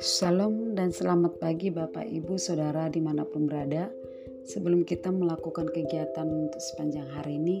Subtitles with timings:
[0.00, 3.92] Shalom dan selamat pagi Bapak Ibu Saudara di mana pun berada.
[4.48, 7.60] Sebelum kita melakukan kegiatan untuk sepanjang hari ini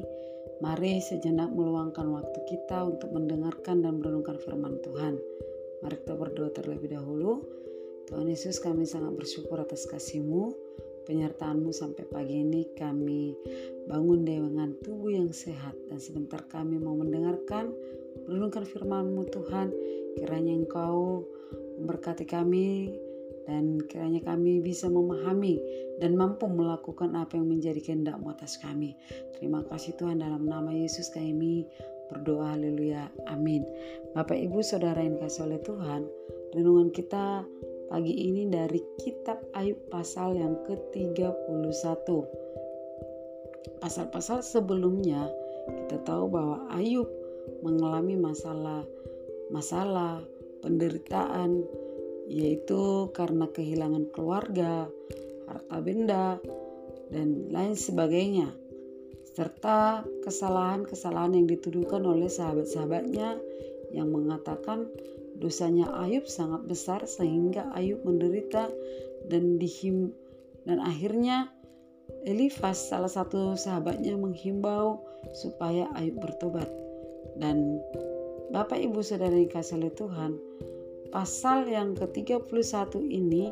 [0.60, 5.16] Mari sejenak meluangkan waktu kita untuk mendengarkan dan merenungkan firman Tuhan.
[5.80, 7.40] Mari kita berdoa terlebih dahulu.
[8.04, 10.52] Tuhan Yesus kami sangat bersyukur atas kasih-Mu
[11.08, 13.36] penyertaanmu sampai pagi ini kami
[13.88, 17.72] bangun dengan tubuh yang sehat dan sebentar kami mau mendengarkan
[18.26, 19.68] merenungkan firman-Mu Tuhan
[20.20, 21.24] kiranya Engkau
[21.80, 22.92] memberkati kami
[23.48, 25.58] dan kiranya kami bisa memahami
[25.98, 28.94] dan mampu melakukan apa yang menjadi kehendak atas kami.
[29.36, 31.66] Terima kasih Tuhan dalam nama Yesus kami
[32.10, 33.62] berdoa haleluya amin.
[34.14, 36.02] Bapak Ibu Saudara yang kasih oleh Tuhan,
[36.54, 37.46] renungan kita
[37.90, 42.06] pagi ini dari kitab Ayub pasal yang ke-31.
[43.82, 45.26] Pasal-pasal sebelumnya
[45.66, 47.10] kita tahu bahwa Ayub
[47.66, 48.86] mengalami masalah
[49.50, 50.22] masalah
[50.62, 51.66] penderitaan
[52.30, 54.86] yaitu karena kehilangan keluarga,
[55.50, 56.38] harta benda,
[57.10, 58.54] dan lain sebagainya
[59.34, 63.34] serta kesalahan-kesalahan yang dituduhkan oleh sahabat-sahabatnya
[63.90, 64.86] yang mengatakan
[65.40, 68.68] dosanya Ayub sangat besar sehingga Ayub menderita
[69.32, 70.12] dan dihim
[70.68, 71.48] dan akhirnya
[72.28, 75.00] Elifas salah satu sahabatnya menghimbau
[75.32, 76.68] supaya Ayub bertobat.
[77.40, 77.80] Dan
[78.52, 80.36] Bapak Ibu Saudara yang kasih oleh Tuhan,
[81.14, 82.44] pasal yang ke-31
[83.08, 83.48] ini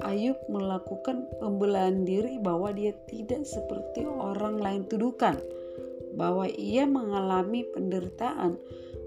[0.00, 5.36] Ayub melakukan pembelaan diri bahwa dia tidak seperti orang lain tuduhkan.
[6.16, 8.56] Bahwa ia mengalami penderitaan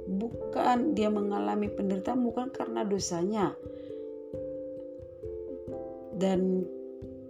[0.05, 3.57] bukan dia mengalami penderitaan bukan karena dosanya
[6.15, 6.63] dan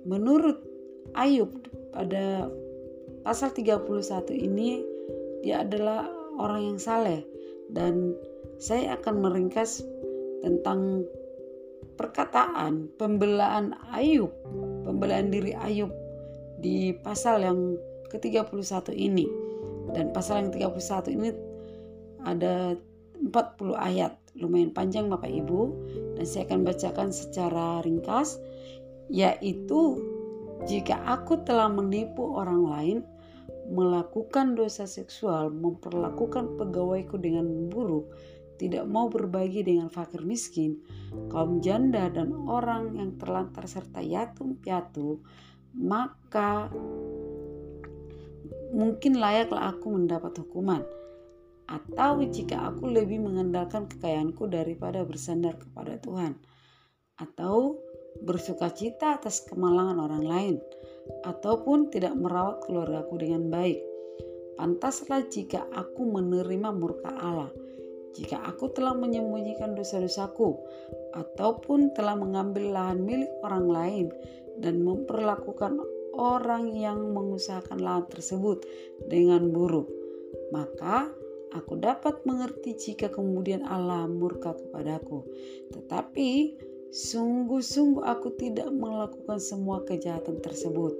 [0.05, 0.61] menurut
[1.15, 1.49] Ayub
[1.95, 2.51] pada
[3.23, 3.87] pasal 31
[4.35, 4.83] ini
[5.41, 7.23] dia adalah orang yang saleh
[7.71, 8.13] dan
[8.59, 9.83] saya akan meringkas
[10.43, 11.07] tentang
[11.95, 14.31] perkataan pembelaan Ayub,
[14.83, 15.91] pembelaan diri Ayub
[16.59, 17.59] di pasal yang
[18.11, 19.27] ke-31 ini.
[19.95, 21.29] Dan pasal yang 31 ini
[22.25, 22.75] ada
[23.21, 23.31] 40
[23.77, 25.61] ayat, lumayan panjang Bapak Ibu,
[26.19, 28.41] dan saya akan bacakan secara ringkas
[29.05, 30.01] yaitu
[30.65, 32.97] jika aku telah menipu orang lain
[33.69, 38.13] melakukan dosa seksual, memperlakukan pegawaiku dengan buruk,
[38.61, 40.81] tidak mau berbagi dengan fakir miskin,
[41.33, 45.21] kaum janda dan orang yang terlantar serta yatim piatu,
[45.75, 46.69] maka
[48.71, 50.85] mungkin layaklah aku mendapat hukuman.
[51.65, 56.37] Atau jika aku lebih mengandalkan kekayaanku daripada bersandar kepada Tuhan.
[57.17, 57.81] Atau
[58.21, 60.55] bersuka cita atas kemalangan orang lain.
[61.25, 63.81] Ataupun tidak merawat keluargaku dengan baik.
[64.55, 67.51] Pantaslah jika aku menerima murka Allah,
[68.15, 70.55] jika aku telah menyembunyikan dosa-dosaku,
[71.11, 74.07] ataupun telah mengambil lahan milik orang lain.
[74.55, 75.83] Dan memperlakukan
[76.15, 78.63] orang yang mengusahakan lahan tersebut
[79.11, 79.91] dengan buruk,
[80.55, 81.11] maka
[81.55, 85.23] aku dapat mengerti jika kemudian Allah murka kepadaku.
[85.71, 86.29] Tetapi
[86.95, 90.95] Sungguh-sungguh aku tidak melakukan semua kejahatan tersebut.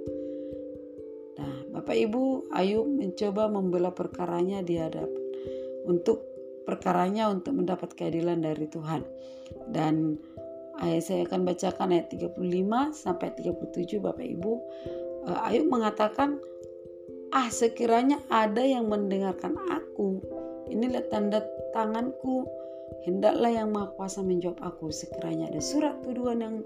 [1.40, 5.24] Nah, Bapak Ibu, Ayub mencoba membela perkaranya di hadapan
[5.88, 6.20] untuk
[6.68, 9.08] perkaranya untuk mendapat keadilan dari Tuhan.
[9.72, 10.20] Dan
[10.84, 14.52] ayat saya akan bacakan ayat 35 sampai 37 Bapak Ibu.
[15.32, 16.36] Eh, Ayub mengatakan,
[17.32, 20.20] "Ah, sekiranya ada yang mendengarkan aku,
[20.70, 22.46] inilah tanda tanganku.
[23.02, 24.94] Hendaklah yang maha kuasa menjawab aku.
[24.94, 26.56] Sekiranya ada surat tuduhan yang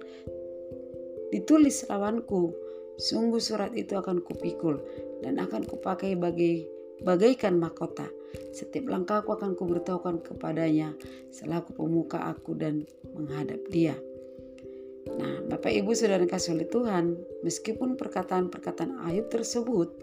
[1.33, 2.53] ditulis lawanku
[3.01, 4.77] sungguh surat itu akan kupikul
[5.25, 6.69] dan akan kupakai bagi
[7.01, 8.05] bagaikan mahkota.
[8.53, 10.95] Setiap langkahku akan kuberitahukan kepadanya
[11.33, 12.85] selaku pemuka aku dan
[13.17, 13.97] menghadap dia.
[15.11, 19.97] Nah, Bapak Ibu Saudara kasih oleh Tuhan, meskipun perkataan-perkataan Ayub tersebut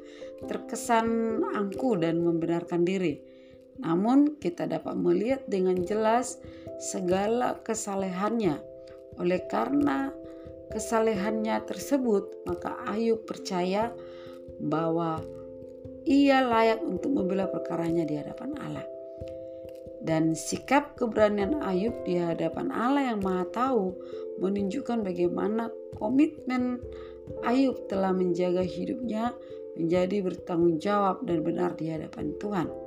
[0.49, 3.21] terkesan angku dan membenarkan diri,
[3.81, 6.41] namun kita dapat melihat dengan jelas
[6.77, 8.57] segala kesalehannya.
[9.17, 10.13] Oleh karena
[10.69, 13.93] kesalehannya tersebut, maka Ayub percaya
[14.61, 15.21] bahwa
[16.07, 18.87] ia layak untuk membela perkaranya di hadapan Allah.
[19.97, 23.85] Dan sikap keberanian Ayub di hadapan Allah yang Maha Tahu
[24.39, 26.79] menunjukkan bagaimana komitmen
[27.43, 29.35] Ayub telah menjaga hidupnya
[29.75, 32.86] menjadi bertanggung jawab dan benar di hadapan Tuhan.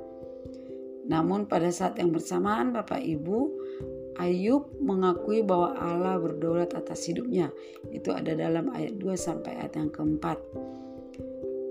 [1.11, 3.39] Namun pada saat yang bersamaan Bapak Ibu,
[4.15, 7.51] Ayub mengakui bahwa Allah berdaulat atas hidupnya.
[7.91, 10.39] Itu ada dalam ayat 2 sampai ayat yang keempat.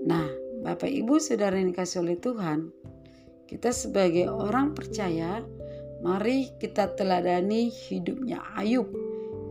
[0.05, 0.29] Nah,
[0.61, 2.69] Bapak Ibu saudara yang dikasih oleh Tuhan,
[3.51, 5.43] Kita sebagai orang percaya,
[5.99, 8.87] mari kita teladani hidupnya Ayub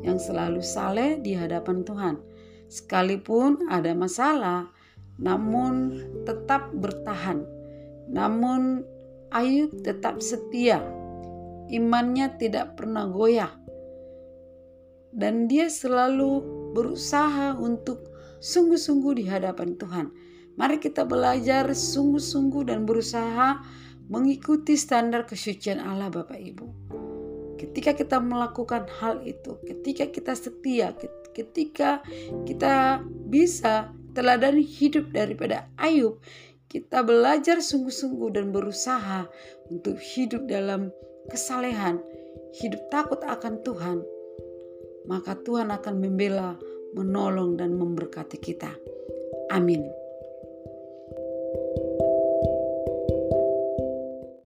[0.01, 2.17] yang selalu saleh di hadapan Tuhan.
[2.73, 4.73] Sekalipun ada masalah,
[5.21, 7.45] namun tetap bertahan.
[8.09, 8.81] Namun
[9.31, 10.83] Ayub tetap setia.
[11.71, 13.55] Imannya tidak pernah goyah.
[15.15, 16.43] Dan dia selalu
[16.75, 18.11] berusaha untuk
[18.43, 20.07] sungguh-sungguh di hadapan Tuhan.
[20.59, 23.63] Mari kita belajar sungguh-sungguh dan berusaha
[24.11, 26.67] mengikuti standar kesucian Allah Bapak Ibu.
[27.55, 30.91] Ketika kita melakukan hal itu, ketika kita setia,
[31.31, 32.03] ketika
[32.43, 36.19] kita bisa teladan hidup daripada Ayub,
[36.71, 39.27] kita belajar sungguh-sungguh dan berusaha
[39.75, 40.95] untuk hidup dalam
[41.27, 41.99] kesalehan,
[42.63, 43.99] hidup takut akan Tuhan,
[45.11, 46.55] maka Tuhan akan membela,
[46.95, 48.71] menolong, dan memberkati kita.
[49.51, 49.83] Amin.